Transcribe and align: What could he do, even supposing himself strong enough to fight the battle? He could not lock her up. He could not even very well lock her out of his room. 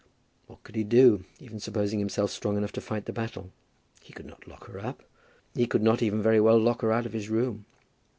What 0.47 0.63
could 0.63 0.75
he 0.75 0.83
do, 0.83 1.25
even 1.39 1.59
supposing 1.59 1.99
himself 1.99 2.31
strong 2.31 2.57
enough 2.57 2.71
to 2.71 2.81
fight 2.81 3.05
the 3.05 3.13
battle? 3.13 3.51
He 4.01 4.11
could 4.13 4.25
not 4.25 4.47
lock 4.47 4.65
her 4.65 4.79
up. 4.79 5.03
He 5.53 5.67
could 5.67 5.83
not 5.83 6.01
even 6.01 6.23
very 6.23 6.41
well 6.41 6.57
lock 6.57 6.81
her 6.81 6.91
out 6.91 7.05
of 7.05 7.13
his 7.13 7.29
room. 7.29 7.65